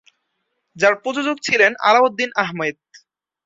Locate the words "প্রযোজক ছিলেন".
0.95-1.71